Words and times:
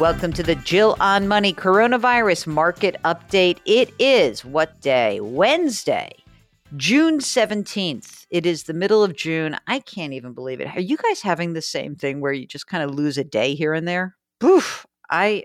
Welcome 0.00 0.32
to 0.32 0.42
the 0.42 0.54
Jill 0.54 0.96
on 0.98 1.28
Money 1.28 1.52
Coronavirus 1.52 2.46
Market 2.46 2.96
Update. 3.04 3.58
It 3.66 3.92
is 3.98 4.46
what 4.46 4.80
day? 4.80 5.20
Wednesday, 5.20 6.12
June 6.78 7.18
17th. 7.18 8.24
It 8.30 8.46
is 8.46 8.62
the 8.62 8.72
middle 8.72 9.04
of 9.04 9.14
June. 9.14 9.58
I 9.66 9.80
can't 9.80 10.14
even 10.14 10.32
believe 10.32 10.58
it. 10.62 10.74
Are 10.74 10.80
you 10.80 10.96
guys 10.96 11.20
having 11.20 11.52
the 11.52 11.60
same 11.60 11.96
thing 11.96 12.22
where 12.22 12.32
you 12.32 12.46
just 12.46 12.66
kind 12.66 12.82
of 12.82 12.94
lose 12.94 13.18
a 13.18 13.24
day 13.24 13.54
here 13.54 13.74
and 13.74 13.86
there? 13.86 14.16
Poof. 14.40 14.86
I 15.10 15.44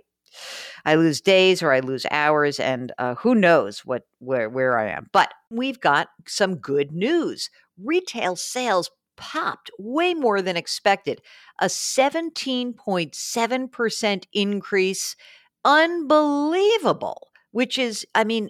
I 0.85 0.95
lose 0.95 1.19
days 1.19 1.61
or 1.61 1.73
I 1.73 1.81
lose 1.81 2.05
hours 2.09 2.57
and 2.57 2.93
uh, 2.97 3.15
who 3.15 3.35
knows 3.35 3.79
what 3.79 4.03
where 4.19 4.49
where 4.49 4.79
I 4.79 4.87
am. 4.87 5.07
But 5.11 5.33
we've 5.51 5.81
got 5.81 6.07
some 6.27 6.55
good 6.55 6.93
news. 6.93 7.49
Retail 7.77 8.37
sales 8.37 8.89
popped 9.17 9.69
way 9.77 10.13
more 10.13 10.41
than 10.41 10.57
expected. 10.57 11.21
A 11.59 11.65
17.7% 11.65 14.23
increase. 14.33 15.15
Unbelievable 15.63 17.29
which 17.55 17.77
is, 17.77 18.05
I 18.13 18.25
mean, 18.25 18.49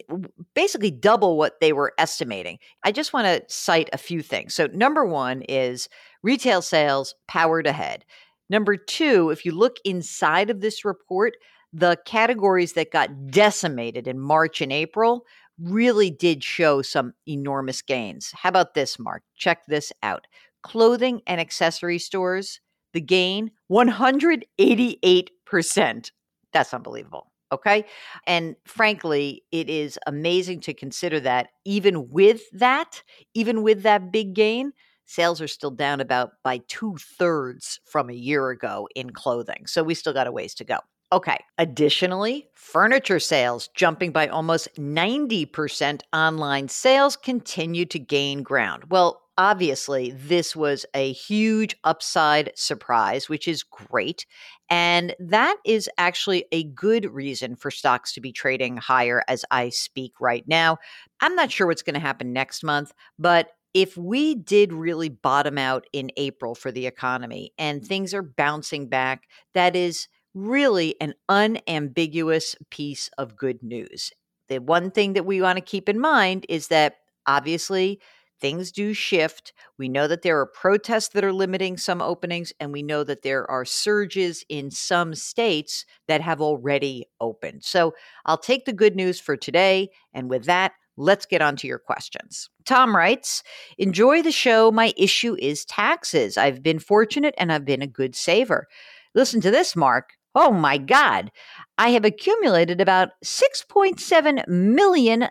basically 0.56 0.90
double 0.90 1.38
what 1.38 1.60
they 1.62 1.74
were 1.74 1.94
estimating. 2.00 2.58
I 2.84 2.92
just 2.92 3.14
want 3.14 3.28
to 3.28 3.54
cite 3.54 3.88
a 3.94 4.00
few 4.00 4.24
things. 4.24 4.56
So, 4.56 4.66
number 4.74 5.06
one 5.06 5.44
is 5.44 5.90
retail 6.24 6.64
sales 6.64 7.14
powered 7.28 7.68
ahead. 7.68 8.04
Number 8.50 8.76
two, 8.76 9.30
if 9.30 9.46
you 9.46 9.52
look 9.52 9.76
inside 9.86 10.50
of 10.50 10.60
this 10.60 10.84
report, 10.84 11.38
the 11.72 12.00
categories 12.08 12.74
that 12.74 12.92
got 12.92 13.30
decimated 13.30 14.08
in 14.08 14.20
March 14.20 14.60
and 14.60 14.74
April 14.74 15.28
really 15.62 16.10
did 16.10 16.44
show 16.44 16.82
some 16.82 17.14
enormous 17.28 17.84
gains. 17.84 18.32
How 18.34 18.50
about 18.50 18.74
this, 18.74 18.98
Mark? 18.98 19.22
Check 19.36 19.68
this 19.68 19.94
out 20.02 20.26
clothing 20.66 21.22
and 21.28 21.40
accessory 21.40 22.00
stores, 22.00 22.60
the 22.94 23.00
gain 23.00 23.52
188%. 23.72 26.12
That's 26.52 26.74
unbelievable. 26.74 27.32
Okay. 27.52 27.86
And 28.26 28.56
frankly, 28.66 29.44
it 29.52 29.70
is 29.70 30.00
amazing 30.08 30.62
to 30.62 30.74
consider 30.74 31.20
that 31.20 31.50
even 31.66 32.10
with 32.10 32.42
that, 32.52 33.04
even 33.36 33.62
with 33.62 33.84
that 33.84 34.12
big 34.12 34.34
gain, 34.34 34.72
sales 35.06 35.40
are 35.40 35.48
still 35.48 35.70
down 35.70 36.02
about 36.02 36.32
by 36.44 36.62
two 36.68 36.96
thirds 37.00 37.80
from 37.86 38.10
a 38.10 38.14
year 38.14 38.50
ago 38.50 38.90
in 38.96 39.12
clothing. 39.12 39.68
So 39.68 39.84
we 39.84 39.94
still 39.94 40.14
got 40.14 40.26
a 40.26 40.32
ways 40.32 40.56
to 40.56 40.64
go. 40.64 40.80
Okay. 41.14 41.38
Additionally, 41.58 42.48
furniture 42.54 43.20
sales 43.20 43.70
jumping 43.76 44.12
by 44.12 44.28
almost 44.28 44.68
90% 44.78 46.02
online 46.14 46.68
sales 46.68 47.16
continue 47.16 47.86
to 47.86 48.00
gain 48.00 48.42
ground. 48.44 48.86
Well, 48.90 49.22
obviously, 49.38 50.12
this 50.12 50.56
was 50.56 50.86
a 50.94 51.14
huge 51.14 51.76
upside 51.84 52.52
surprise, 52.56 53.30
which 53.30 53.48
is 53.48 53.64
great. 53.64 54.26
And 54.70 55.16
that 55.20 55.58
is 55.64 55.90
actually 55.98 56.46
a 56.52 56.64
good 56.64 57.06
reason 57.14 57.56
for 57.56 57.70
stocks 57.70 58.12
to 58.14 58.22
be 58.22 58.32
trading 58.32 58.78
higher 58.78 59.24
as 59.28 59.46
I 59.52 59.70
speak 59.70 60.14
right 60.20 60.44
now. 60.48 60.78
I'm 61.22 61.36
not 61.36 61.52
sure 61.52 61.68
what's 61.68 61.84
going 61.84 61.94
to 61.94 62.00
happen 62.00 62.34
next 62.34 62.64
month, 62.64 62.94
but 63.20 63.50
if 63.74 63.98
we 63.98 64.36
did 64.36 64.72
really 64.72 65.10
bottom 65.10 65.58
out 65.58 65.86
in 65.92 66.10
April 66.18 66.56
for 66.56 66.72
the 66.72 66.88
economy 66.88 67.52
and 67.58 67.86
things 67.86 68.14
are 68.14 68.22
bouncing 68.22 68.88
back, 68.88 69.24
that 69.54 69.76
is 69.76 70.08
really 70.36 70.96
an 71.02 71.16
unambiguous 71.30 72.56
piece 72.70 73.10
of 73.18 73.38
good 73.38 73.64
news. 73.64 74.12
The 74.50 74.60
one 74.60 74.92
thing 74.92 75.14
that 75.14 75.26
we 75.26 75.42
want 75.42 75.58
to 75.58 75.64
keep 75.64 75.90
in 75.90 76.00
mind 76.00 76.46
is 76.50 76.68
that 76.68 76.98
obviously 77.26 78.00
things 78.40 78.72
do 78.72 78.94
shift. 78.94 79.54
We 79.80 79.90
know 79.90 80.08
that 80.08 80.22
there 80.22 80.40
are 80.40 80.46
protests 80.46 81.10
that 81.10 81.24
are 81.24 81.34
limiting 81.34 81.78
some 81.78 82.02
openings, 82.02 82.54
and 82.60 82.72
we 82.72 82.84
know 82.84 83.04
that 83.04 83.24
there 83.24 83.50
are 83.50 83.66
surges 83.66 84.46
in 84.50 84.70
some 84.70 85.16
states 85.16 85.86
that 86.08 86.22
have 86.22 86.42
already 86.42 87.06
opened. 87.20 87.64
So 87.64 87.96
I'll 88.26 88.38
take 88.38 88.66
the 88.66 88.74
good 88.74 88.96
news 88.96 89.20
for 89.20 89.38
today. 89.38 89.90
And 90.14 90.30
with 90.30 90.46
that, 90.46 90.74
let's 90.98 91.26
get 91.26 91.42
on 91.42 91.56
to 91.58 91.68
your 91.68 91.80
questions. 91.80 92.50
Tom 92.66 92.96
writes 92.96 93.42
Enjoy 93.78 94.22
the 94.22 94.32
show. 94.32 94.72
My 94.72 94.94
issue 94.98 95.36
is 95.40 95.66
taxes. 95.66 96.38
I've 96.38 96.62
been 96.62 96.80
fortunate 96.80 97.34
and 97.38 97.52
I've 97.52 97.66
been 97.66 97.82
a 97.82 97.88
good 97.88 98.16
saver. 98.16 98.68
Listen 99.14 99.40
to 99.42 99.52
this, 99.52 99.76
Mark. 99.76 100.10
Oh 100.36 100.52
my 100.52 100.78
God. 100.78 101.32
I 101.78 101.90
have 101.90 102.06
accumulated 102.06 102.82
about 102.82 103.10
$6.7 103.24 104.48
million. 104.48 105.30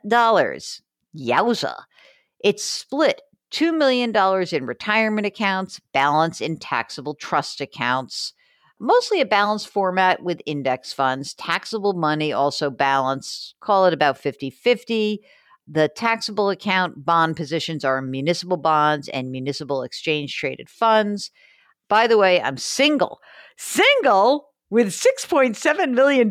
Yowza. 1.17 1.83
It's 2.43 2.65
split 2.65 3.21
$2 3.53 3.77
million 3.77 4.13
in 4.53 4.67
retirement 4.67 5.27
accounts, 5.27 5.81
balance 5.93 6.41
in 6.41 6.59
taxable 6.59 7.15
trust 7.15 7.61
accounts, 7.61 8.33
mostly 8.81 9.21
a 9.21 9.27
balanced 9.27 9.69
format 9.69 10.23
with 10.23 10.43
index 10.45 10.93
funds. 10.93 11.35
Taxable 11.35 11.93
money 11.93 12.33
also 12.33 12.71
balanced, 12.71 13.55
call 13.61 13.87
it 13.87 13.95
about 13.95 14.19
50 14.19 14.51
50. 14.51 15.21
The 15.67 15.89
taxable 15.89 16.51
account 16.51 17.05
bond 17.05 17.37
positions 17.37 17.85
are 17.85 18.03
municipal 18.03 18.57
bonds 18.57 19.09
and 19.09 19.31
municipal 19.31 19.83
exchange 19.83 20.37
traded 20.37 20.69
funds. 20.69 21.31
By 21.89 22.07
the 22.07 22.19
way, 22.19 22.41
I'm 22.41 22.57
single. 22.57 23.21
Single 23.57 24.49
with 24.71 24.89
$6.7 24.89 25.91
million? 25.93 26.31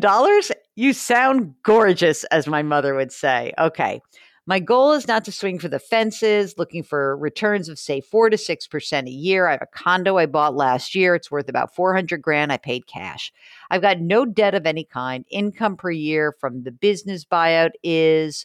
You 0.76 0.92
sound 0.92 1.54
gorgeous, 1.62 2.24
as 2.24 2.46
my 2.46 2.62
mother 2.62 2.94
would 2.94 3.12
say. 3.12 3.52
Okay. 3.58 4.00
My 4.46 4.58
goal 4.58 4.92
is 4.92 5.08
not 5.08 5.24
to 5.24 5.32
swing 5.32 5.58
for 5.58 5.68
the 5.68 5.78
fences, 5.78 6.58
looking 6.58 6.82
for 6.82 7.16
returns 7.16 7.70
of 7.70 7.78
say 7.78 8.02
4 8.02 8.28
to 8.28 8.36
6% 8.36 9.06
a 9.06 9.10
year. 9.10 9.48
I 9.48 9.52
have 9.52 9.62
a 9.62 9.66
condo 9.66 10.18
I 10.18 10.26
bought 10.26 10.54
last 10.54 10.94
year. 10.94 11.14
It's 11.14 11.30
worth 11.30 11.48
about 11.48 11.74
400 11.74 12.20
grand. 12.20 12.52
I 12.52 12.58
paid 12.58 12.86
cash. 12.86 13.32
I've 13.70 13.80
got 13.80 14.00
no 14.00 14.26
debt 14.26 14.54
of 14.54 14.66
any 14.66 14.84
kind. 14.84 15.24
Income 15.30 15.78
per 15.78 15.90
year 15.90 16.34
from 16.38 16.62
the 16.62 16.72
business 16.72 17.24
buyout 17.24 17.70
is 17.82 18.44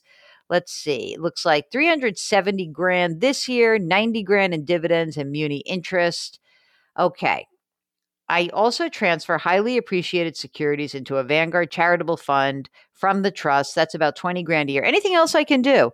let's 0.49 0.71
see, 0.71 1.15
looks 1.19 1.45
like 1.45 1.71
370 1.71 2.67
grand 2.67 3.21
this 3.21 3.47
year, 3.47 3.77
90 3.77 4.23
grand 4.23 4.53
in 4.53 4.65
dividends 4.65 5.17
and 5.17 5.31
muni 5.31 5.59
interest. 5.59 6.39
Okay. 6.97 7.45
I 8.29 8.49
also 8.53 8.89
transfer 8.89 9.37
highly 9.37 9.77
appreciated 9.77 10.37
securities 10.37 10.93
into 10.93 11.17
a 11.17 11.23
Vanguard 11.23 11.71
charitable 11.71 12.17
fund 12.17 12.69
from 12.93 13.23
the 13.23 13.31
trust. 13.31 13.75
That's 13.75 13.95
about 13.95 14.15
20 14.15 14.43
grand 14.43 14.69
a 14.69 14.73
year. 14.73 14.83
Anything 14.83 15.15
else 15.15 15.35
I 15.35 15.43
can 15.43 15.61
do? 15.61 15.91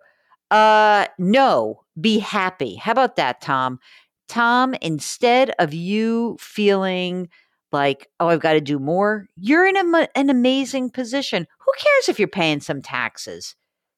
Uh 0.51 1.07
no, 1.17 1.81
be 1.99 2.19
happy. 2.19 2.75
How 2.75 2.91
about 2.91 3.15
that, 3.15 3.41
Tom? 3.41 3.79
Tom, 4.27 4.73
instead 4.81 5.51
of 5.59 5.73
you 5.73 6.37
feeling 6.39 7.29
like, 7.71 8.09
oh, 8.19 8.27
I've 8.27 8.39
got 8.39 8.53
to 8.53 8.61
do 8.61 8.79
more, 8.79 9.27
you're 9.35 9.67
in 9.67 9.75
a, 9.75 10.07
an 10.15 10.29
amazing 10.29 10.89
position. 10.89 11.45
Who 11.59 11.71
cares 11.77 12.09
if 12.09 12.19
you're 12.19 12.27
paying 12.27 12.61
some 12.61 12.81
taxes? 12.81 13.55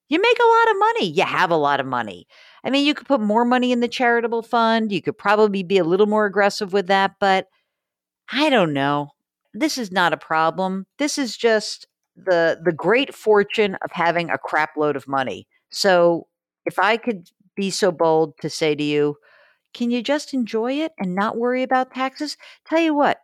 You 0.10 0.22
make 0.22 0.38
a 0.40 0.48
lot 0.48 0.72
of 0.72 0.80
money. 0.80 1.12
You 1.12 1.24
have 1.24 1.52
a 1.52 1.58
lot 1.58 1.80
of 1.80 1.86
money. 1.86 2.28
I 2.64 2.70
mean, 2.70 2.86
you 2.86 2.94
could 2.94 3.08
put 3.08 3.20
more 3.22 3.46
money 3.46 3.72
in 3.72 3.82
the 3.82 3.88
charitable 3.88 4.42
fund. 4.42 4.92
You 4.92 5.02
could 5.02 5.18
probably 5.18 5.64
be 5.64 5.78
a 5.78 5.84
little 5.84 6.08
more 6.08 6.26
aggressive 6.26 6.74
with 6.74 6.88
that, 6.88 7.16
but 7.20 7.48
I 8.32 8.50
don't 8.50 8.74
know. 8.74 9.12
This 9.54 9.78
is 9.78 9.92
not 9.92 10.14
a 10.14 10.18
problem. 10.18 10.86
This 10.98 11.18
is 11.18 11.38
just 11.38 11.88
the 12.16 12.60
the 12.64 12.74
great 12.74 13.14
fortune 13.14 13.76
of 13.84 13.92
having 13.92 14.30
a 14.30 14.38
crap 14.38 14.76
load 14.78 14.96
of 14.96 15.08
money. 15.08 15.48
So 15.70 16.28
if 16.66 16.80
I 16.80 16.98
could 16.98 17.30
be 17.56 17.70
so 17.70 17.92
bold 17.92 18.34
to 18.42 18.50
say 18.50 18.76
to 18.76 18.84
you, 18.84 19.16
can 19.74 19.92
you 19.92 20.02
just 20.02 20.34
enjoy 20.34 20.74
it 20.74 20.92
and 21.00 21.16
not 21.16 21.38
worry 21.38 21.64
about 21.64 21.94
taxes? 21.94 22.38
Tell 22.66 22.80
you 22.80 22.94
what, 22.94 23.20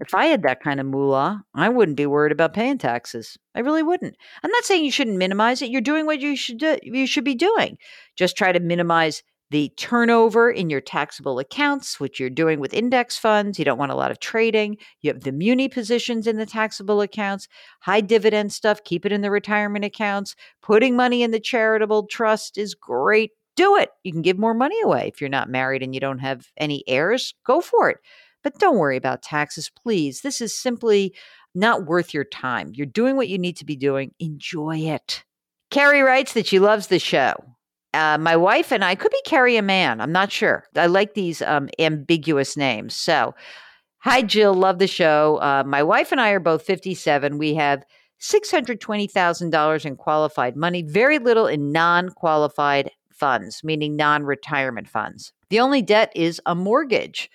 if 0.00 0.14
I 0.14 0.26
had 0.26 0.42
that 0.42 0.62
kind 0.62 0.80
of 0.80 0.86
moolah, 0.86 1.44
I 1.54 1.68
wouldn't 1.68 1.96
be 1.96 2.06
worried 2.06 2.32
about 2.32 2.54
paying 2.54 2.78
taxes. 2.78 3.36
I 3.54 3.60
really 3.60 3.82
wouldn't. 3.82 4.16
I'm 4.42 4.50
not 4.50 4.64
saying 4.64 4.84
you 4.84 4.90
shouldn't 4.90 5.18
minimize 5.18 5.60
it. 5.60 5.70
You're 5.70 5.82
doing 5.82 6.06
what 6.06 6.20
you 6.20 6.36
should 6.36 6.58
do, 6.58 6.78
you 6.82 7.06
should 7.06 7.24
be 7.24 7.34
doing. 7.34 7.76
Just 8.16 8.36
try 8.36 8.52
to 8.52 8.60
minimize 8.60 9.22
the 9.50 9.72
turnover 9.76 10.50
in 10.50 10.70
your 10.70 10.80
taxable 10.80 11.38
accounts, 11.38 11.98
which 11.98 12.20
you're 12.20 12.30
doing 12.30 12.60
with 12.60 12.72
index 12.72 13.18
funds. 13.18 13.58
You 13.58 13.64
don't 13.64 13.78
want 13.78 13.92
a 13.92 13.96
lot 13.96 14.10
of 14.10 14.20
trading. 14.20 14.76
You 15.00 15.12
have 15.12 15.24
the 15.24 15.32
muni 15.32 15.68
positions 15.68 16.26
in 16.26 16.36
the 16.36 16.46
taxable 16.46 17.00
accounts, 17.00 17.48
high 17.80 18.00
dividend 18.00 18.52
stuff, 18.52 18.84
keep 18.84 19.04
it 19.04 19.12
in 19.12 19.22
the 19.22 19.30
retirement 19.30 19.84
accounts. 19.84 20.36
Putting 20.62 20.96
money 20.96 21.22
in 21.22 21.32
the 21.32 21.40
charitable 21.40 22.06
trust 22.06 22.58
is 22.58 22.74
great. 22.74 23.32
Do 23.56 23.76
it. 23.76 23.90
You 24.04 24.12
can 24.12 24.22
give 24.22 24.38
more 24.38 24.54
money 24.54 24.80
away. 24.82 25.08
If 25.08 25.20
you're 25.20 25.28
not 25.28 25.50
married 25.50 25.82
and 25.82 25.94
you 25.94 26.00
don't 26.00 26.20
have 26.20 26.46
any 26.56 26.84
heirs, 26.86 27.34
go 27.44 27.60
for 27.60 27.90
it. 27.90 27.98
But 28.42 28.58
don't 28.58 28.78
worry 28.78 28.96
about 28.96 29.22
taxes, 29.22 29.70
please. 29.70 30.22
This 30.22 30.40
is 30.40 30.56
simply 30.56 31.14
not 31.54 31.86
worth 31.86 32.14
your 32.14 32.24
time. 32.24 32.70
You're 32.72 32.86
doing 32.86 33.16
what 33.16 33.28
you 33.28 33.36
need 33.36 33.56
to 33.56 33.64
be 33.64 33.76
doing. 33.76 34.12
Enjoy 34.18 34.78
it. 34.78 35.24
Carrie 35.70 36.02
writes 36.02 36.32
that 36.34 36.46
she 36.46 36.58
loves 36.58 36.86
the 36.86 36.98
show. 36.98 37.34
Uh, 37.92 38.18
my 38.18 38.36
wife 38.36 38.72
and 38.72 38.84
I 38.84 38.94
could 38.94 39.10
be 39.10 39.22
Carrie 39.24 39.56
a 39.56 39.62
man. 39.62 40.00
I'm 40.00 40.12
not 40.12 40.30
sure. 40.30 40.64
I 40.76 40.86
like 40.86 41.14
these 41.14 41.42
um, 41.42 41.68
ambiguous 41.78 42.56
names. 42.56 42.94
So, 42.94 43.34
hi, 43.98 44.22
Jill. 44.22 44.54
Love 44.54 44.78
the 44.78 44.86
show. 44.86 45.38
Uh, 45.42 45.64
my 45.66 45.82
wife 45.82 46.12
and 46.12 46.20
I 46.20 46.30
are 46.30 46.40
both 46.40 46.62
57. 46.62 47.38
We 47.38 47.54
have 47.54 47.84
$620,000 48.20 49.86
in 49.86 49.96
qualified 49.96 50.56
money, 50.56 50.82
very 50.82 51.18
little 51.18 51.46
in 51.46 51.72
non 51.72 52.10
qualified 52.10 52.90
funds, 53.12 53.64
meaning 53.64 53.96
non 53.96 54.24
retirement 54.24 54.88
funds. 54.88 55.32
The 55.48 55.60
only 55.60 55.82
debt 55.82 56.12
is 56.14 56.40
a 56.46 56.54
mortgage 56.54 57.30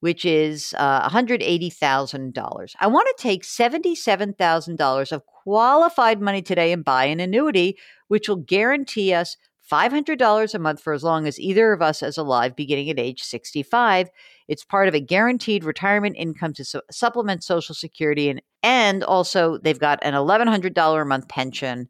which 0.00 0.24
is 0.24 0.74
uh, 0.78 1.08
$180,000. 1.08 2.72
I 2.78 2.86
want 2.86 3.08
to 3.08 3.22
take 3.22 3.42
$77,000 3.42 5.12
of 5.12 5.26
qualified 5.26 6.20
money 6.20 6.42
today 6.42 6.72
and 6.72 6.84
buy 6.84 7.06
an 7.06 7.20
annuity, 7.20 7.76
which 8.06 8.28
will 8.28 8.36
guarantee 8.36 9.12
us 9.12 9.36
$500 9.70 10.54
a 10.54 10.58
month 10.58 10.80
for 10.80 10.92
as 10.92 11.02
long 11.02 11.26
as 11.26 11.38
either 11.38 11.72
of 11.72 11.82
us 11.82 12.02
is 12.02 12.16
alive, 12.16 12.56
beginning 12.56 12.90
at 12.90 12.98
age 12.98 13.22
65. 13.22 14.08
It's 14.48 14.64
part 14.64 14.88
of 14.88 14.94
a 14.94 15.00
guaranteed 15.00 15.64
retirement 15.64 16.16
income 16.18 16.54
to 16.54 16.64
su- 16.64 16.80
supplement 16.90 17.44
Social 17.44 17.74
Security. 17.74 18.30
And, 18.30 18.42
and 18.62 19.04
also, 19.04 19.58
they've 19.58 19.78
got 19.78 19.98
an 20.02 20.14
$1,100 20.14 21.02
a 21.02 21.04
month 21.04 21.28
pension. 21.28 21.88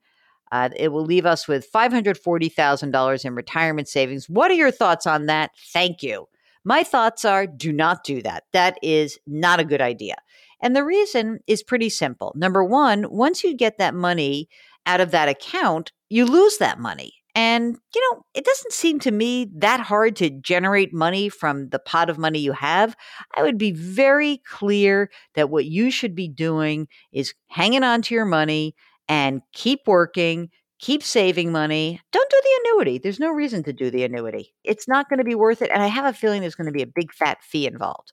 Uh, 0.50 0.70
it 0.76 0.88
will 0.88 1.04
leave 1.04 1.26
us 1.26 1.46
with 1.46 1.70
$540,000 1.70 3.25
in 3.25 3.34
retirement 3.34 3.88
savings. 3.88 4.28
What 4.28 4.50
are 4.50 4.54
your 4.54 4.70
thoughts 4.70 5.06
on 5.06 5.26
that? 5.26 5.50
Thank 5.72 6.02
you. 6.02 6.26
My 6.64 6.82
thoughts 6.82 7.25
are 7.25 7.46
do 7.46 7.72
not 7.72 8.04
do 8.04 8.22
that. 8.22 8.44
That 8.52 8.78
is 8.82 9.19
not 9.26 9.60
a 9.60 9.64
good 9.64 9.80
idea. 9.80 10.16
And 10.60 10.75
the 10.75 10.84
reason 10.84 11.38
is 11.46 11.62
pretty 11.62 11.88
simple. 11.88 12.32
Number 12.36 12.64
one, 12.64 13.06
once 13.10 13.44
you 13.44 13.54
get 13.54 13.78
that 13.78 13.94
money 13.94 14.48
out 14.84 15.00
of 15.00 15.12
that 15.12 15.28
account, 15.28 15.92
you 16.08 16.25
lose 16.25 16.58
that 16.58 16.80
money. 16.80 17.17
And, 17.38 17.79
you 17.94 18.00
know, 18.11 18.25
it 18.35 18.44
doesn't 18.44 18.73
seem 18.73 18.99
to 18.99 19.12
me 19.12 19.49
that 19.58 19.79
hard 19.79 20.17
to 20.17 20.29
generate 20.29 20.93
money 20.93 21.29
from 21.29 21.69
the 21.69 21.79
pot 21.79 22.11
of 22.11 22.19
money 22.19 22.40
you 22.40 22.50
have. 22.50 22.96
I 23.37 23.44
would 23.44 23.58
be 23.58 23.70
very 23.70 24.38
clear 24.38 25.08
that 25.37 25.49
what 25.49 25.64
you 25.67 25.93
should 25.93 26.17
be 26.17 26.26
doing 26.26 26.88
is 27.12 27.35
hanging 27.46 27.85
on 27.85 28.02
to 28.02 28.14
your 28.17 28.25
money 28.25 28.75
and 29.08 29.40
keep 29.52 29.82
working, 29.87 30.49
keep 30.81 31.00
saving 31.05 31.52
money. 31.52 32.00
Don't 32.11 32.29
do 32.29 32.40
the 32.43 32.61
annuity. 32.64 32.99
There's 32.99 33.20
no 33.20 33.31
reason 33.31 33.62
to 33.62 33.73
do 33.73 33.88
the 33.88 34.02
annuity. 34.02 34.52
It's 34.64 34.88
not 34.88 35.08
going 35.08 35.19
to 35.19 35.25
be 35.25 35.37
worth 35.37 35.62
it. 35.62 35.70
And 35.70 35.81
I 35.81 35.87
have 35.87 36.06
a 36.06 36.12
feeling 36.19 36.40
there's 36.40 36.56
going 36.56 36.67
to 36.67 36.73
be 36.73 36.82
a 36.82 36.88
big 36.88 37.12
fat 37.12 37.38
fee 37.44 37.69
involved. 37.69 38.12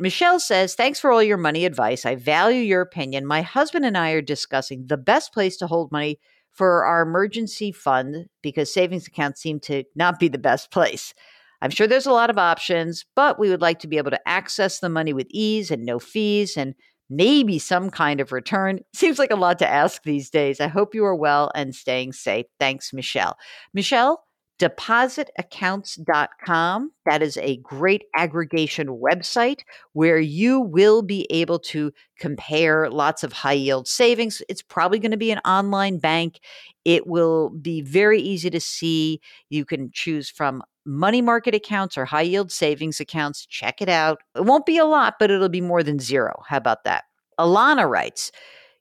Michelle 0.00 0.40
says, 0.40 0.74
Thanks 0.74 0.98
for 0.98 1.12
all 1.12 1.22
your 1.22 1.36
money 1.36 1.66
advice. 1.66 2.06
I 2.06 2.14
value 2.14 2.62
your 2.62 2.80
opinion. 2.80 3.26
My 3.26 3.42
husband 3.42 3.84
and 3.84 3.98
I 3.98 4.12
are 4.12 4.22
discussing 4.22 4.86
the 4.86 4.96
best 4.96 5.34
place 5.34 5.58
to 5.58 5.66
hold 5.66 5.92
money 5.92 6.18
for 6.50 6.84
our 6.84 7.02
emergency 7.02 7.70
fund 7.70 8.26
because 8.42 8.72
savings 8.72 9.06
accounts 9.06 9.42
seem 9.42 9.60
to 9.60 9.84
not 9.94 10.18
be 10.18 10.28
the 10.28 10.38
best 10.38 10.70
place. 10.70 11.12
I'm 11.60 11.70
sure 11.70 11.86
there's 11.86 12.06
a 12.06 12.12
lot 12.12 12.30
of 12.30 12.38
options, 12.38 13.04
but 13.14 13.38
we 13.38 13.50
would 13.50 13.60
like 13.60 13.78
to 13.80 13.88
be 13.88 13.98
able 13.98 14.10
to 14.10 14.28
access 14.28 14.80
the 14.80 14.88
money 14.88 15.12
with 15.12 15.26
ease 15.30 15.70
and 15.70 15.84
no 15.84 15.98
fees 15.98 16.56
and 16.56 16.74
maybe 17.10 17.58
some 17.58 17.90
kind 17.90 18.20
of 18.20 18.32
return. 18.32 18.80
Seems 18.94 19.18
like 19.18 19.30
a 19.30 19.36
lot 19.36 19.58
to 19.58 19.68
ask 19.68 20.02
these 20.02 20.30
days. 20.30 20.60
I 20.60 20.68
hope 20.68 20.94
you 20.94 21.04
are 21.04 21.14
well 21.14 21.50
and 21.54 21.74
staying 21.74 22.14
safe. 22.14 22.46
Thanks, 22.58 22.94
Michelle. 22.94 23.36
Michelle, 23.74 24.24
depositaccounts.com. 24.60 26.92
That 27.06 27.22
is 27.22 27.38
a 27.38 27.56
great 27.58 28.02
aggregation 28.14 28.88
website 28.88 29.60
where 29.94 30.18
you 30.18 30.60
will 30.60 31.00
be 31.00 31.26
able 31.30 31.58
to 31.60 31.94
compare 32.18 32.90
lots 32.90 33.24
of 33.24 33.32
high 33.32 33.54
yield 33.54 33.88
savings. 33.88 34.42
It's 34.50 34.60
probably 34.60 34.98
going 34.98 35.12
to 35.12 35.16
be 35.16 35.30
an 35.30 35.40
online 35.46 35.96
bank. 35.98 36.40
It 36.84 37.06
will 37.06 37.48
be 37.50 37.80
very 37.80 38.20
easy 38.20 38.50
to 38.50 38.60
see. 38.60 39.22
You 39.48 39.64
can 39.64 39.90
choose 39.92 40.28
from 40.28 40.62
money 40.84 41.22
market 41.22 41.54
accounts 41.54 41.96
or 41.96 42.04
high 42.04 42.20
yield 42.22 42.52
savings 42.52 43.00
accounts. 43.00 43.46
Check 43.46 43.80
it 43.80 43.88
out. 43.88 44.20
It 44.34 44.44
won't 44.44 44.66
be 44.66 44.76
a 44.76 44.84
lot, 44.84 45.14
but 45.18 45.30
it'll 45.30 45.48
be 45.48 45.62
more 45.62 45.82
than 45.82 45.98
zero. 45.98 46.42
How 46.46 46.58
about 46.58 46.84
that? 46.84 47.04
Alana 47.38 47.88
writes, 47.88 48.30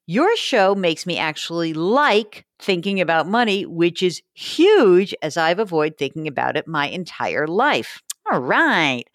your 0.08 0.36
show 0.36 0.76
makes 0.76 1.06
me 1.06 1.18
actually 1.18 1.74
like 1.74 2.46
thinking 2.60 3.00
about 3.02 3.28
money, 3.28 3.66
which 3.66 4.04
is 4.04 4.22
huge 4.34 5.16
as 5.22 5.38
I've 5.38 5.60
avoided 5.60 5.98
thinking 5.98 6.28
about 6.28 6.58
it 6.58 6.68
my 6.68 6.88
entire 6.88 7.48
life. 7.48 8.02
All 8.32 8.42
right. 8.42 9.06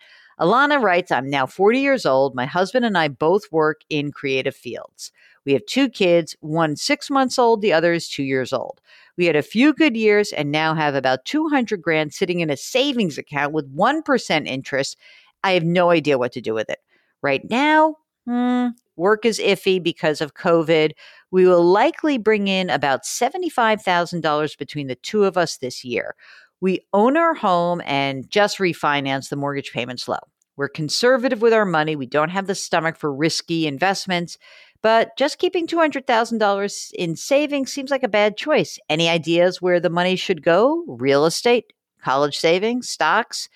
Alana 0.40 0.82
writes, 0.82 1.12
I'm 1.12 1.30
now 1.30 1.46
40 1.46 1.78
years 1.78 2.04
old. 2.04 2.34
My 2.34 2.46
husband 2.46 2.84
and 2.84 2.98
I 2.98 3.08
both 3.08 3.52
work 3.52 3.82
in 3.88 4.10
creative 4.10 4.56
fields. 4.56 5.12
We 5.44 5.52
have 5.52 5.66
two 5.66 5.88
kids, 5.88 6.34
one 6.40 6.74
six 6.74 7.10
months 7.10 7.38
old, 7.38 7.60
the 7.60 7.72
other 7.72 7.92
is 7.92 8.08
two 8.08 8.22
years 8.24 8.52
old. 8.52 8.80
We 9.16 9.26
had 9.26 9.36
a 9.36 9.42
few 9.42 9.72
good 9.72 9.96
years 9.96 10.32
and 10.32 10.50
now 10.50 10.74
have 10.74 10.94
about 10.94 11.24
200 11.24 11.80
grand 11.80 12.12
sitting 12.12 12.40
in 12.40 12.50
a 12.50 12.56
savings 12.56 13.18
account 13.18 13.52
with 13.52 13.72
1% 13.74 14.46
interest. 14.46 14.96
I 15.44 15.52
have 15.52 15.64
no 15.64 15.90
idea 15.90 16.18
what 16.18 16.32
to 16.32 16.40
do 16.40 16.54
with 16.54 16.68
it. 16.70 16.80
Right 17.22 17.48
now, 17.48 17.96
hmm, 18.26 18.68
work 18.96 19.24
is 19.24 19.38
iffy 19.38 19.82
because 19.82 20.20
of 20.20 20.34
COVID. 20.34 20.92
We 21.30 21.46
will 21.46 21.64
likely 21.64 22.18
bring 22.18 22.48
in 22.48 22.70
about 22.70 23.04
$75,000 23.04 24.58
between 24.58 24.86
the 24.86 24.94
two 24.94 25.24
of 25.24 25.36
us 25.36 25.56
this 25.56 25.84
year. 25.84 26.14
We 26.60 26.80
own 26.92 27.16
our 27.16 27.34
home 27.34 27.82
and 27.84 28.28
just 28.30 28.58
refinance 28.58 29.28
the 29.28 29.36
mortgage 29.36 29.72
payments 29.72 30.08
low. 30.08 30.18
We're 30.56 30.68
conservative 30.68 31.42
with 31.42 31.52
our 31.52 31.64
money. 31.64 31.96
We 31.96 32.06
don't 32.06 32.30
have 32.30 32.46
the 32.46 32.54
stomach 32.54 32.96
for 32.96 33.12
risky 33.12 33.66
investments, 33.66 34.38
but 34.82 35.16
just 35.16 35.38
keeping 35.38 35.66
$200,000 35.66 36.92
in 36.92 37.16
savings 37.16 37.72
seems 37.72 37.90
like 37.90 38.02
a 38.02 38.08
bad 38.08 38.36
choice. 38.36 38.78
Any 38.88 39.08
ideas 39.08 39.60
where 39.60 39.80
the 39.80 39.90
money 39.90 40.14
should 40.16 40.42
go? 40.44 40.84
Real 40.86 41.26
estate, 41.26 41.72
college 42.02 42.36
savings, 42.36 42.88
stocks? 42.88 43.48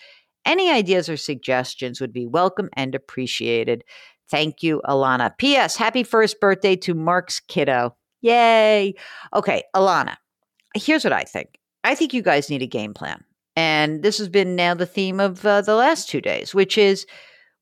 Any 0.45 0.71
ideas 0.71 1.09
or 1.09 1.17
suggestions 1.17 2.01
would 2.01 2.13
be 2.13 2.27
welcome 2.27 2.71
and 2.73 2.95
appreciated. 2.95 3.85
Thank 4.31 4.63
you, 4.63 4.83
Alana. 4.85 5.37
P.S. 5.39 5.77
Happy 5.77 6.03
first 6.03 6.41
birthday 6.41 6.77
to 6.77 6.95
Mark's 6.95 7.41
kiddo. 7.41 7.97
Yay. 8.21 8.95
Okay, 9.35 9.63
Alana, 9.75 10.17
here's 10.75 11.05
what 11.05 11.13
I 11.13 11.23
think. 11.23 11.59
I 11.85 11.95
think 11.95 12.13
you 12.13 12.23
guys 12.23 12.51
need 12.51 12.63
a 12.63 12.67
game 12.67 12.93
plan. 12.93 13.25
And 13.57 14.03
this 14.03 14.19
has 14.19 14.29
been 14.29 14.55
now 14.55 14.75
the 14.75 14.87
theme 14.87 15.19
of 15.19 15.45
uh, 15.45 15.63
the 15.63 15.75
last 15.75 16.09
two 16.09 16.21
days, 16.21 16.55
which 16.55 16.77
is 16.79 17.07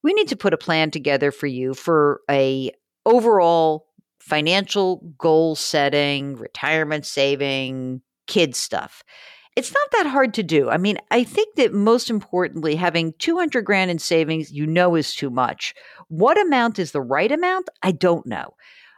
we 0.03 0.13
need 0.13 0.29
to 0.29 0.37
put 0.37 0.53
a 0.53 0.59
plan 0.59 0.91
together 0.91 1.31
for 1.31 1.47
you 1.47 1.75
for 1.75 2.21
a 2.31 2.71
overall 3.05 3.87
financial 4.21 5.15
goal 5.19 5.55
setting, 5.55 6.37
retirement 6.37 7.07
saving, 7.07 8.03
kid 8.27 8.57
stuff 8.57 9.03
it's 9.57 9.73
not 9.73 9.89
that 9.93 10.07
hard 10.07 10.35
to 10.35 10.43
do. 10.43 10.69
I 10.69 10.77
mean, 10.77 10.99
I 11.11 11.25
think 11.25 11.57
that 11.57 11.73
most 11.73 12.11
importantly, 12.11 12.77
having 12.77 13.15
200 13.19 13.65
grand 13.65 13.91
in 13.91 13.99
savings, 13.99 14.53
you 14.53 14.67
know, 14.67 14.95
is 14.95 15.15
too 15.15 15.31
much. 15.31 15.75
What 16.09 16.41
amount 16.41 16.79
is 16.79 16.93
the 16.93 17.01
right 17.01 17.33
amount? 17.33 17.69
I 17.83 17.93
don't 17.93 18.27
know. 18.27 18.55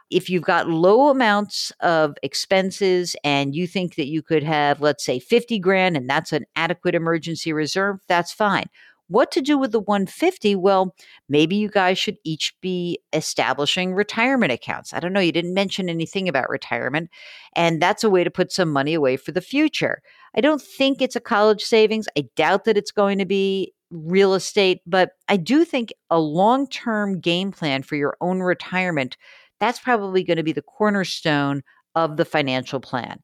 If 0.09 0.29
you've 0.29 0.43
got 0.43 0.67
low 0.67 1.09
amounts 1.09 1.71
of 1.79 2.15
expenses 2.23 3.15
and 3.23 3.55
you 3.55 3.67
think 3.67 3.95
that 3.95 4.07
you 4.07 4.21
could 4.21 4.43
have, 4.43 4.81
let's 4.81 5.05
say, 5.05 5.19
50 5.19 5.59
grand 5.59 5.95
and 5.95 6.09
that's 6.09 6.33
an 6.33 6.45
adequate 6.55 6.95
emergency 6.95 7.53
reserve, 7.53 7.99
that's 8.07 8.33
fine. 8.33 8.65
What 9.09 9.31
to 9.31 9.41
do 9.41 9.57
with 9.57 9.71
the 9.71 9.79
150? 9.79 10.55
Well, 10.55 10.95
maybe 11.27 11.55
you 11.55 11.69
guys 11.69 11.99
should 11.99 12.17
each 12.23 12.55
be 12.61 12.99
establishing 13.11 13.93
retirement 13.93 14.51
accounts. 14.51 14.93
I 14.93 14.99
don't 14.99 15.13
know, 15.13 15.19
you 15.19 15.31
didn't 15.31 15.53
mention 15.53 15.89
anything 15.89 16.29
about 16.29 16.49
retirement, 16.49 17.09
and 17.55 17.81
that's 17.81 18.03
a 18.03 18.09
way 18.09 18.23
to 18.23 18.31
put 18.31 18.51
some 18.51 18.71
money 18.71 18.93
away 18.93 19.17
for 19.17 19.31
the 19.31 19.41
future. 19.41 20.01
I 20.35 20.41
don't 20.41 20.61
think 20.61 21.01
it's 21.01 21.15
a 21.15 21.21
college 21.21 21.63
savings. 21.63 22.07
I 22.17 22.25
doubt 22.35 22.65
that 22.65 22.77
it's 22.77 22.91
going 22.91 23.17
to 23.17 23.25
be 23.25 23.73
real 23.91 24.35
estate, 24.35 24.81
but 24.85 25.11
I 25.27 25.37
do 25.37 25.65
think 25.65 25.91
a 26.09 26.19
long-term 26.19 27.19
game 27.19 27.51
plan 27.51 27.81
for 27.81 27.95
your 27.95 28.15
own 28.21 28.39
retirement 28.39 29.17
that's 29.59 29.79
probably 29.79 30.23
going 30.23 30.37
to 30.37 30.43
be 30.43 30.53
the 30.53 30.61
cornerstone 30.61 31.63
of 31.95 32.17
the 32.17 32.25
financial 32.25 32.79
plan. 32.79 33.19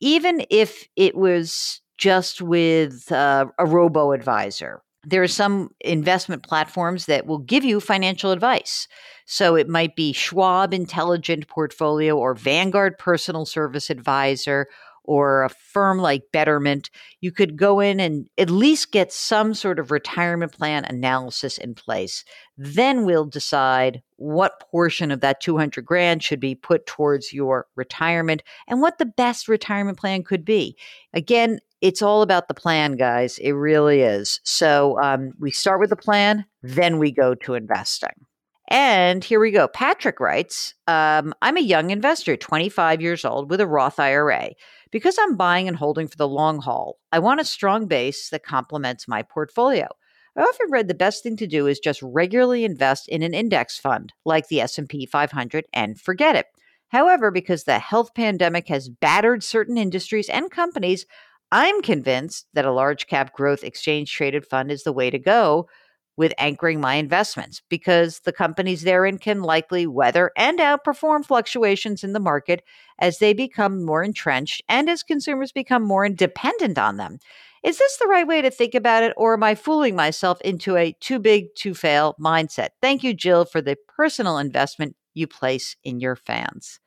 Even 0.00 0.44
if 0.50 0.88
it 0.96 1.14
was 1.16 1.80
just 1.96 2.42
with 2.42 3.10
uh, 3.10 3.46
a 3.58 3.66
robo 3.66 4.12
advisor. 4.12 4.82
There 5.08 5.22
are 5.22 5.28
some 5.28 5.70
investment 5.80 6.42
platforms 6.42 7.06
that 7.06 7.26
will 7.26 7.38
give 7.38 7.64
you 7.64 7.78
financial 7.78 8.32
advice. 8.32 8.88
So 9.24 9.54
it 9.54 9.68
might 9.68 9.94
be 9.94 10.12
Schwab 10.12 10.74
Intelligent 10.74 11.46
Portfolio 11.46 12.18
or 12.18 12.34
Vanguard 12.34 12.98
Personal 12.98 13.46
Service 13.46 13.88
Advisor 13.88 14.66
or 15.06 15.44
a 15.44 15.48
firm 15.48 15.98
like 15.98 16.22
Betterment, 16.32 16.90
you 17.20 17.32
could 17.32 17.56
go 17.56 17.80
in 17.80 18.00
and 18.00 18.28
at 18.38 18.50
least 18.50 18.92
get 18.92 19.12
some 19.12 19.54
sort 19.54 19.78
of 19.78 19.90
retirement 19.90 20.52
plan 20.52 20.84
analysis 20.84 21.58
in 21.58 21.74
place. 21.74 22.24
Then 22.56 23.04
we'll 23.04 23.24
decide 23.24 24.02
what 24.16 24.60
portion 24.70 25.10
of 25.10 25.20
that 25.20 25.40
200 25.40 25.84
grand 25.84 26.22
should 26.22 26.40
be 26.40 26.54
put 26.54 26.86
towards 26.86 27.32
your 27.32 27.66
retirement 27.76 28.42
and 28.66 28.80
what 28.80 28.98
the 28.98 29.06
best 29.06 29.48
retirement 29.48 29.98
plan 29.98 30.22
could 30.22 30.44
be. 30.44 30.76
Again, 31.12 31.60
it's 31.80 32.02
all 32.02 32.22
about 32.22 32.48
the 32.48 32.54
plan, 32.54 32.96
guys. 32.96 33.38
It 33.38 33.52
really 33.52 34.00
is. 34.00 34.40
So 34.44 34.98
um, 35.00 35.32
we 35.38 35.50
start 35.50 35.80
with 35.80 35.90
the 35.90 35.96
plan, 35.96 36.46
then 36.62 36.98
we 36.98 37.12
go 37.12 37.34
to 37.34 37.54
investing. 37.54 38.26
And 38.68 39.22
here 39.22 39.38
we 39.38 39.52
go. 39.52 39.68
Patrick 39.68 40.18
writes 40.18 40.74
um, 40.88 41.34
I'm 41.40 41.56
a 41.56 41.60
young 41.60 41.90
investor, 41.90 42.36
25 42.36 43.00
years 43.00 43.24
old, 43.24 43.50
with 43.50 43.60
a 43.60 43.66
Roth 43.66 44.00
IRA. 44.00 44.50
Because 44.90 45.16
I'm 45.20 45.36
buying 45.36 45.68
and 45.68 45.76
holding 45.76 46.08
for 46.08 46.16
the 46.16 46.28
long 46.28 46.60
haul, 46.60 46.98
I 47.12 47.18
want 47.18 47.40
a 47.40 47.44
strong 47.44 47.86
base 47.86 48.30
that 48.30 48.44
complements 48.44 49.08
my 49.08 49.22
portfolio. 49.22 49.88
I 50.36 50.42
often 50.42 50.70
read 50.70 50.88
the 50.88 50.94
best 50.94 51.22
thing 51.22 51.36
to 51.38 51.46
do 51.46 51.66
is 51.66 51.78
just 51.78 52.02
regularly 52.02 52.64
invest 52.64 53.08
in 53.08 53.22
an 53.22 53.34
index 53.34 53.78
fund 53.78 54.12
like 54.24 54.48
the 54.48 54.60
S&P 54.60 55.06
500 55.06 55.64
and 55.72 55.98
forget 55.98 56.36
it. 56.36 56.46
However, 56.88 57.30
because 57.30 57.64
the 57.64 57.78
health 57.78 58.14
pandemic 58.14 58.68
has 58.68 58.88
battered 58.88 59.42
certain 59.42 59.78
industries 59.78 60.28
and 60.28 60.50
companies, 60.50 61.06
I'm 61.50 61.80
convinced 61.82 62.46
that 62.52 62.64
a 62.64 62.72
large 62.72 63.06
cap 63.06 63.32
growth 63.32 63.64
exchange 63.64 64.12
traded 64.12 64.46
fund 64.46 64.70
is 64.70 64.82
the 64.82 64.92
way 64.92 65.10
to 65.10 65.18
go 65.18 65.68
with 66.16 66.32
anchoring 66.38 66.80
my 66.80 66.94
investments 66.94 67.62
because 67.68 68.20
the 68.20 68.32
companies 68.32 68.82
therein 68.82 69.18
can 69.18 69.42
likely 69.42 69.86
weather 69.86 70.30
and 70.36 70.58
outperform 70.58 71.24
fluctuations 71.24 72.02
in 72.02 72.12
the 72.12 72.20
market 72.20 72.62
as 72.98 73.18
they 73.18 73.32
become 73.32 73.84
more 73.84 74.02
entrenched 74.02 74.62
and 74.68 74.88
as 74.88 75.02
consumers 75.02 75.52
become 75.52 75.82
more 75.82 76.08
dependent 76.08 76.78
on 76.78 76.96
them. 76.96 77.18
Is 77.62 77.78
this 77.78 77.96
the 77.96 78.06
right 78.06 78.26
way 78.26 78.42
to 78.42 78.50
think 78.50 78.74
about 78.74 79.02
it, 79.02 79.12
or 79.16 79.34
am 79.34 79.42
I 79.42 79.54
fooling 79.56 79.96
myself 79.96 80.40
into 80.42 80.76
a 80.76 80.92
too 81.00 81.18
big 81.18 81.54
to 81.56 81.74
fail 81.74 82.14
mindset? 82.20 82.68
Thank 82.80 83.02
you, 83.02 83.12
Jill, 83.12 83.44
for 83.44 83.60
the 83.60 83.76
personal 83.88 84.38
investment 84.38 84.94
you 85.14 85.26
place 85.26 85.74
in 85.82 85.98
your 85.98 86.14
fans. 86.14 86.78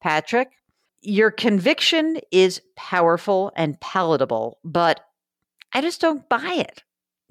Patrick, 0.00 0.48
your 1.02 1.30
conviction 1.30 2.18
is 2.30 2.62
powerful 2.76 3.52
and 3.56 3.78
palatable, 3.80 4.58
but 4.64 5.00
I 5.74 5.80
just 5.80 6.00
don't 6.00 6.28
buy 6.28 6.54
it. 6.54 6.82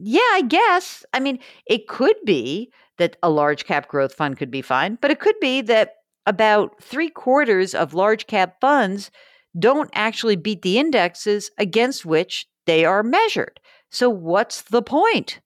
Yeah, 0.03 0.19
I 0.33 0.41
guess. 0.47 1.05
I 1.13 1.19
mean, 1.19 1.39
it 1.67 1.87
could 1.87 2.15
be 2.25 2.71
that 2.97 3.17
a 3.21 3.29
large 3.29 3.65
cap 3.65 3.87
growth 3.87 4.13
fund 4.13 4.37
could 4.37 4.49
be 4.51 4.61
fine, 4.61 4.97
but 5.01 5.11
it 5.11 5.19
could 5.19 5.39
be 5.39 5.61
that 5.61 5.95
about 6.25 6.81
three 6.81 7.09
quarters 7.09 7.75
of 7.75 7.93
large 7.93 8.25
cap 8.27 8.55
funds 8.61 9.11
don't 9.59 9.89
actually 9.93 10.35
beat 10.35 10.61
the 10.61 10.79
indexes 10.79 11.51
against 11.57 12.05
which 12.05 12.47
they 12.65 12.85
are 12.85 13.03
measured. 13.03 13.59
So, 13.91 14.09
what's 14.09 14.63
the 14.63 14.81
point? 14.81 15.39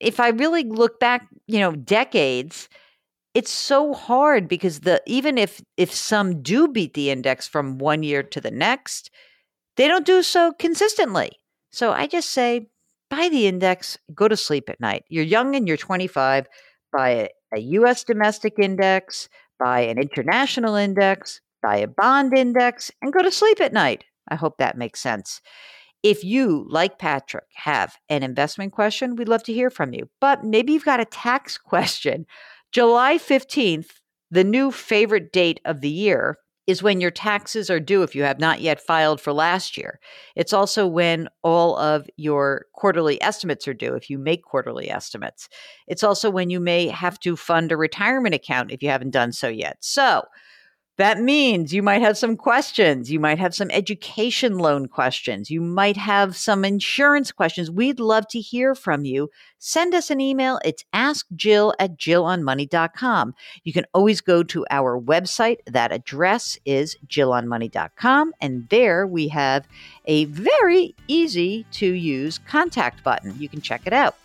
If 0.00 0.18
I 0.18 0.28
really 0.30 0.64
look 0.64 0.98
back, 0.98 1.28
you 1.46 1.58
know, 1.60 1.72
decades, 1.72 2.68
it's 3.34 3.50
so 3.50 3.94
hard 3.94 4.48
because 4.48 4.80
the 4.80 5.02
even 5.06 5.38
if 5.38 5.62
if 5.76 5.92
some 5.94 6.42
do 6.42 6.68
beat 6.68 6.94
the 6.94 7.10
index 7.10 7.48
from 7.48 7.78
one 7.78 8.02
year 8.02 8.22
to 8.24 8.40
the 8.40 8.50
next, 8.50 9.10
they 9.76 9.88
don't 9.88 10.06
do 10.06 10.22
so 10.22 10.52
consistently. 10.58 11.30
So 11.70 11.92
I 11.92 12.06
just 12.06 12.30
say 12.30 12.68
buy 13.10 13.28
the 13.28 13.46
index, 13.46 13.98
go 14.14 14.28
to 14.28 14.36
sleep 14.36 14.70
at 14.70 14.80
night. 14.80 15.04
You're 15.08 15.24
young 15.24 15.54
and 15.54 15.68
you're 15.68 15.76
25, 15.76 16.46
buy 16.92 17.08
a, 17.10 17.28
a 17.54 17.60
US 17.60 18.04
domestic 18.04 18.54
index, 18.58 19.28
buy 19.58 19.80
an 19.80 19.98
international 19.98 20.76
index, 20.76 21.40
buy 21.62 21.76
a 21.76 21.86
bond 21.86 22.36
index, 22.36 22.90
and 23.02 23.12
go 23.12 23.22
to 23.22 23.30
sleep 23.30 23.60
at 23.60 23.72
night. 23.72 24.04
I 24.28 24.36
hope 24.36 24.56
that 24.58 24.78
makes 24.78 25.00
sense. 25.00 25.40
If 26.02 26.24
you, 26.24 26.66
like 26.70 26.98
Patrick, 26.98 27.44
have 27.54 27.96
an 28.08 28.22
investment 28.22 28.72
question, 28.72 29.16
we'd 29.16 29.28
love 29.28 29.42
to 29.44 29.52
hear 29.52 29.68
from 29.68 29.92
you. 29.92 30.08
But 30.20 30.44
maybe 30.44 30.72
you've 30.72 30.84
got 30.84 31.00
a 31.00 31.04
tax 31.04 31.58
question. 31.72 32.26
July 32.72 33.18
15th, 33.18 33.90
the 34.30 34.44
new 34.44 34.70
favorite 34.70 35.32
date 35.32 35.60
of 35.64 35.80
the 35.80 35.90
year, 35.90 36.38
is 36.70 36.84
when 36.84 37.00
your 37.00 37.10
taxes 37.10 37.68
are 37.68 37.80
due 37.80 38.04
if 38.04 38.14
you 38.14 38.22
have 38.22 38.38
not 38.38 38.60
yet 38.60 38.80
filed 38.80 39.20
for 39.20 39.32
last 39.32 39.76
year. 39.76 39.98
It's 40.36 40.52
also 40.52 40.86
when 40.86 41.28
all 41.42 41.76
of 41.76 42.08
your 42.16 42.66
quarterly 42.74 43.20
estimates 43.20 43.66
are 43.66 43.74
due 43.74 43.94
if 43.94 44.08
you 44.08 44.18
make 44.18 44.44
quarterly 44.44 44.88
estimates. 44.88 45.48
It's 45.88 46.04
also 46.04 46.30
when 46.30 46.48
you 46.48 46.60
may 46.60 46.86
have 46.86 47.18
to 47.20 47.34
fund 47.34 47.72
a 47.72 47.76
retirement 47.76 48.36
account 48.36 48.70
if 48.70 48.84
you 48.84 48.88
haven't 48.88 49.10
done 49.10 49.32
so 49.32 49.48
yet. 49.48 49.78
So, 49.80 50.22
that 51.00 51.18
means 51.18 51.72
you 51.72 51.82
might 51.82 52.02
have 52.02 52.18
some 52.18 52.36
questions. 52.36 53.10
You 53.10 53.20
might 53.20 53.38
have 53.38 53.54
some 53.54 53.70
education 53.70 54.58
loan 54.58 54.86
questions. 54.86 55.50
You 55.50 55.62
might 55.62 55.96
have 55.96 56.36
some 56.36 56.64
insurance 56.64 57.32
questions. 57.32 57.70
We'd 57.70 57.98
love 57.98 58.28
to 58.28 58.40
hear 58.40 58.74
from 58.74 59.04
you. 59.04 59.30
Send 59.58 59.94
us 59.94 60.10
an 60.10 60.20
email. 60.20 60.60
It's 60.62 60.84
askjill 60.94 61.72
at 61.78 61.96
jillonmoney.com. 61.96 63.34
You 63.64 63.72
can 63.72 63.86
always 63.94 64.20
go 64.20 64.42
to 64.42 64.66
our 64.70 65.00
website. 65.00 65.58
That 65.66 65.90
address 65.90 66.58
is 66.66 66.96
jillonmoney.com. 67.06 68.34
And 68.40 68.68
there 68.68 69.06
we 69.06 69.28
have 69.28 69.66
a 70.04 70.26
very 70.26 70.94
easy 71.08 71.64
to 71.72 71.86
use 71.86 72.38
contact 72.38 73.02
button. 73.02 73.34
You 73.38 73.48
can 73.48 73.62
check 73.62 73.82
it 73.86 73.92
out. 73.92 74.16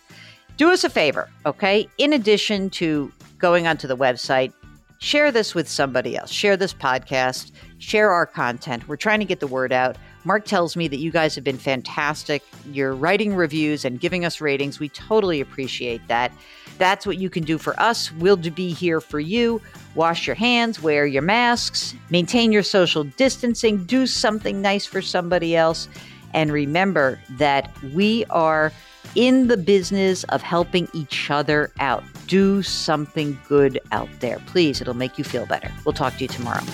Do 0.58 0.70
us 0.70 0.84
a 0.84 0.90
favor, 0.90 1.30
okay? 1.46 1.88
In 1.96 2.12
addition 2.12 2.70
to 2.70 3.12
going 3.38 3.66
onto 3.66 3.86
the 3.86 3.96
website, 3.96 4.52
share 4.98 5.30
this 5.30 5.54
with 5.54 5.68
somebody 5.68 6.16
else. 6.16 6.30
Share 6.30 6.56
this 6.56 6.74
podcast, 6.74 7.52
share 7.78 8.10
our 8.10 8.26
content. 8.26 8.88
We're 8.88 8.96
trying 8.96 9.20
to 9.20 9.24
get 9.26 9.40
the 9.40 9.46
word 9.46 9.72
out. 9.72 9.96
Mark 10.24 10.44
tells 10.44 10.76
me 10.76 10.88
that 10.88 10.98
you 10.98 11.12
guys 11.12 11.34
have 11.36 11.44
been 11.44 11.58
fantastic. 11.58 12.42
You're 12.72 12.94
writing 12.94 13.34
reviews 13.34 13.84
and 13.84 14.00
giving 14.00 14.24
us 14.24 14.40
ratings. 14.40 14.80
We 14.80 14.88
totally 14.88 15.40
appreciate 15.40 16.06
that. 16.08 16.32
That's 16.78 17.06
what 17.06 17.18
you 17.18 17.30
can 17.30 17.44
do 17.44 17.58
for 17.58 17.78
us. 17.80 18.12
We'll 18.12 18.36
be 18.36 18.72
here 18.72 19.00
for 19.00 19.20
you. 19.20 19.62
Wash 19.94 20.26
your 20.26 20.36
hands, 20.36 20.82
wear 20.82 21.06
your 21.06 21.22
masks, 21.22 21.94
maintain 22.10 22.52
your 22.52 22.62
social 22.62 23.04
distancing, 23.04 23.84
do 23.84 24.06
something 24.06 24.60
nice 24.60 24.84
for 24.84 25.00
somebody 25.00 25.56
else. 25.56 25.88
And 26.34 26.52
remember 26.52 27.18
that 27.38 27.72
we 27.94 28.24
are 28.26 28.72
in 29.14 29.48
the 29.48 29.56
business 29.56 30.24
of 30.24 30.42
helping 30.42 30.88
each 30.92 31.30
other 31.30 31.70
out. 31.80 32.04
Do 32.26 32.62
something 32.62 33.38
good 33.48 33.80
out 33.92 34.08
there. 34.20 34.38
Please, 34.46 34.80
it'll 34.80 34.94
make 34.94 35.18
you 35.18 35.24
feel 35.24 35.46
better. 35.46 35.70
We'll 35.84 35.92
talk 35.92 36.14
to 36.16 36.22
you 36.22 36.28
tomorrow. 36.28 36.64